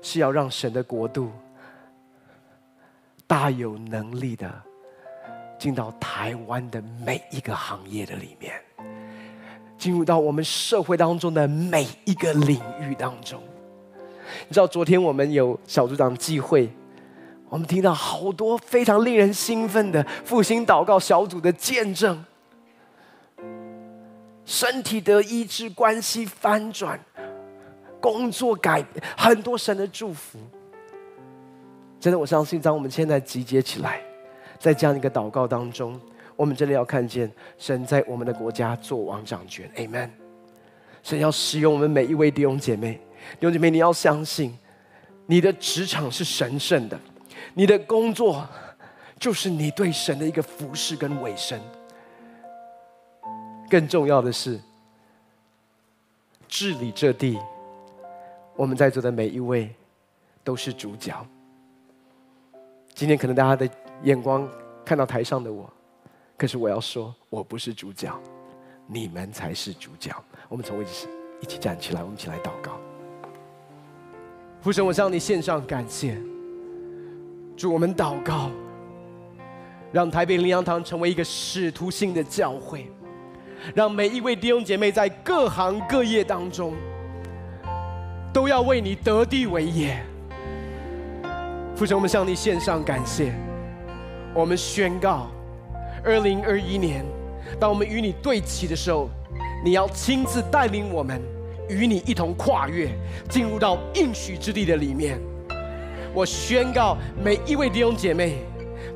[0.01, 1.31] 是要让神的国度
[3.27, 4.51] 大有能力的
[5.59, 8.53] 进到台湾的每一个行业的里面，
[9.77, 13.41] 进入到我们社会当中的每一个领域当中。
[14.49, 16.71] 你知道，昨天我们有小组长聚会。
[17.49, 22.25] 我们听到好多非常令人兴奋的复兴祷告小组的见证，
[24.45, 26.99] 身体的医治，关系翻转，
[28.01, 30.39] 工作改变，很多神的祝福。
[32.01, 34.01] 真的，我相信，当我们现在集结起来，
[34.59, 36.01] 在这样一个祷告当中，
[36.35, 39.71] 我们真的要看见神在我们的国家做王掌权。
[39.77, 40.11] Amen。
[41.03, 42.95] 神要使用我们每一位弟兄姐妹，
[43.39, 44.59] 弟兄姐妹，你要相信，
[45.27, 46.99] 你的职场是神圣的。
[47.55, 48.45] 你的工作
[49.19, 51.61] 就是你对神的一个服侍跟委身。
[53.73, 54.61] 更重要的是，
[56.47, 57.39] 治理这地，
[58.55, 59.75] 我们在座的每一位
[60.45, 61.27] 都是主角。
[62.93, 63.67] 今天可能大家的
[64.03, 64.47] 眼光
[64.85, 65.73] 看到台上的我，
[66.37, 68.15] 可是我要说，我不是主角，
[68.87, 70.15] 你们才是主角。
[70.51, 71.09] 我们从位置
[71.41, 72.79] 一起站起来，我们一起来祷告。
[74.61, 76.21] 父神，我向你献上感谢。
[77.57, 78.51] 主，我们祷告，
[79.93, 82.93] 让台北灵粮堂成为一个使徒性的教会，
[83.75, 86.75] 让每一位弟兄姐妹在各行各业当中，
[88.33, 90.03] 都要为你得地为业。
[91.75, 93.33] 父神，我们向你献上感谢。
[94.35, 95.31] 我们宣告，
[96.05, 97.05] 二零二一年，
[97.61, 99.09] 当我们与你对齐的时候，
[99.65, 101.21] 你要亲自带领我们，
[101.69, 102.89] 与你一同跨越，
[103.29, 105.19] 进入到应许之地的里面。
[106.15, 108.39] 我宣告，每一位弟兄姐妹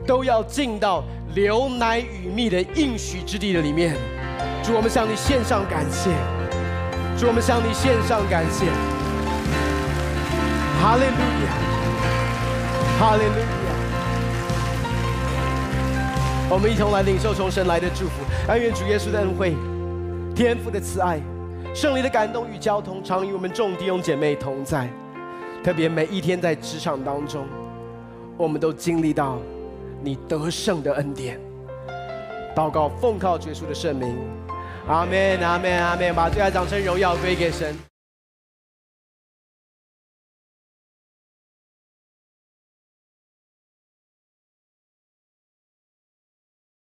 [0.06, 1.02] 都要进到
[1.34, 3.94] 流奶与蜜的应许之地的里面。
[4.66, 6.10] 主，我们向你献上感谢。
[7.16, 8.66] 主，我们向你献上感谢。
[10.82, 11.48] 哈利路亚，
[12.98, 13.46] 哈利路亚。
[16.50, 18.24] 我们一同来领受从神来的祝福。
[18.44, 19.54] 但愿主耶稣的恩惠、
[20.34, 21.20] 天父的慈爱、
[21.72, 24.88] 圣灵的感动与交通，常与我们众弟兄姐妹同在。
[25.62, 27.46] 特别每一天在职场当中，
[28.36, 29.38] 我们都经历到
[30.02, 31.38] 你得胜的恩典。
[32.56, 34.16] 祷告奉靠耶稣的圣名，
[34.88, 36.14] 阿门，阿门，阿门。
[36.14, 37.76] 把最爱掌声荣耀归给神。